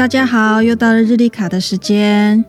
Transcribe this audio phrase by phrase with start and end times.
[0.00, 2.42] 大家好，又到了日历卡的时间。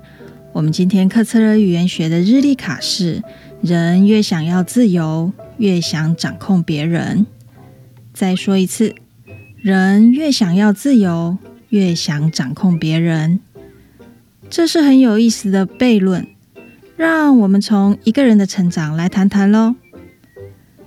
[0.53, 3.21] 我们今天课测了语言学的日历卡是：
[3.59, 7.25] 人越想要自由，越想掌控别人。
[8.13, 8.95] 再说一次，
[9.57, 11.37] 人越想要自由，
[11.67, 13.41] 越想掌控别人。
[14.49, 16.25] 这是很有意思的悖论。
[16.95, 19.75] 让我们从一个人的成长来谈谈喽。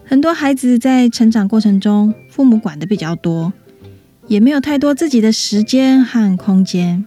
[0.07, 3.53] 很多孩子在成长过程中，父母管的比较多。
[4.27, 7.05] 也没有太多自己的时间和空间。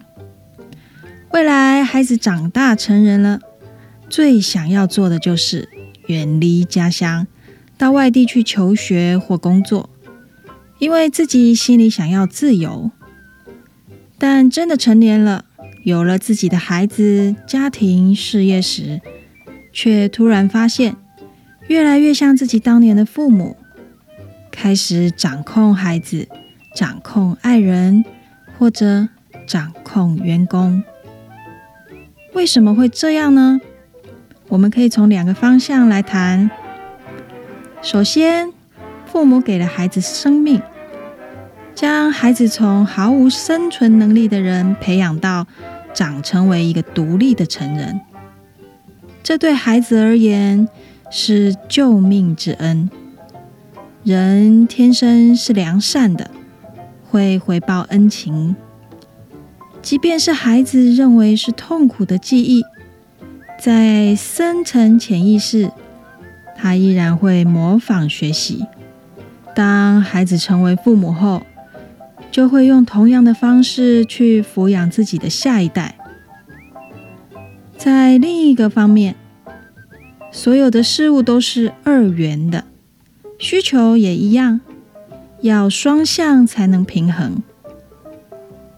[1.31, 3.39] 未来孩子长大成人了，
[4.09, 5.67] 最想要做的就是
[6.07, 7.27] 远离家乡，
[7.77, 9.89] 到外地去求学或工作，
[10.79, 12.91] 因为自己心里想要自由。
[14.17, 15.45] 但真的成年了，
[15.83, 19.01] 有了自己的孩子、家庭、事业时，
[19.71, 20.95] 却突然发现，
[21.67, 23.57] 越来越像自己当年的父母，
[24.49, 26.27] 开始掌控孩子。
[26.77, 28.05] 掌控爱人，
[28.59, 29.09] 或者
[29.47, 30.83] 掌控员工，
[32.35, 33.59] 为什么会这样呢？
[34.47, 36.51] 我们可以从两个方向来谈。
[37.81, 38.53] 首先，
[39.07, 40.61] 父母给了孩子生命，
[41.73, 45.47] 将孩子从毫无生存能力的人培养到
[45.95, 47.99] 长成为一个独立的成人，
[49.23, 50.69] 这对孩子而言
[51.09, 52.87] 是救命之恩。
[54.03, 56.29] 人天生是良善的。
[57.17, 58.55] 会回报恩情，
[59.81, 62.63] 即便是孩子认为是痛苦的记忆，
[63.59, 65.71] 在深层潜意识，
[66.55, 68.67] 他依然会模仿学习。
[69.55, 71.41] 当孩子成为父母后，
[72.29, 75.95] 就会用同样的方式去抚养自己的下一代。
[77.75, 79.15] 在另一个方面，
[80.31, 82.65] 所有的事物都是二元的，
[83.39, 84.61] 需求也一样。
[85.41, 87.41] 要双向才能平衡。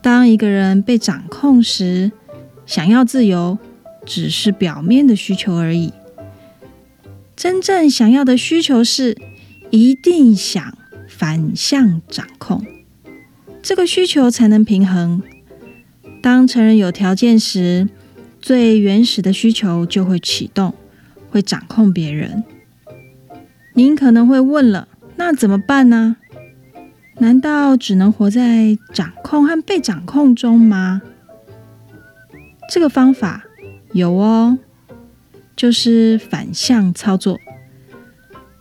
[0.01, 2.11] 当一个人被掌控时，
[2.65, 3.57] 想要自由
[4.05, 5.93] 只是表面的需求而已。
[7.35, 9.17] 真正想要的需求是
[9.69, 10.77] 一定想
[11.07, 12.65] 反向掌控，
[13.61, 15.21] 这个需求才能平衡。
[16.21, 17.87] 当成人有条件时，
[18.41, 20.73] 最原始的需求就会启动，
[21.29, 22.43] 会掌控别人。
[23.73, 26.17] 您可能会问了，那怎么办呢？
[27.19, 31.01] 难道只能活在掌控和被掌控中吗？
[32.71, 33.43] 这个方法
[33.91, 34.57] 有哦，
[35.55, 37.37] 就是反向操作。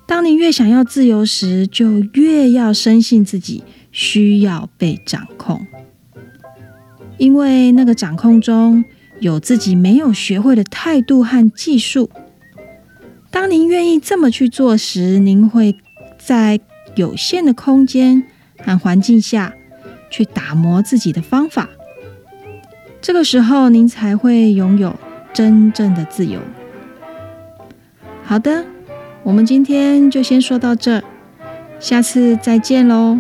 [0.06, 5.64] 当你越想要自由时，就越要深信自己需要被掌控，
[7.16, 8.84] 因为那个掌控中
[9.20, 12.10] 有自己没有学会的态度和技术。
[13.30, 15.76] 当您愿意这么去做时，您会
[16.18, 16.58] 在
[16.96, 18.24] 有限的空间。
[18.64, 19.54] 按环境下
[20.10, 21.68] 去打磨自己的方法，
[23.00, 24.94] 这个时候您才会拥有
[25.32, 26.40] 真正的自由。
[28.24, 28.64] 好的，
[29.22, 31.02] 我们今天就先说到这，
[31.78, 33.18] 下次再见喽。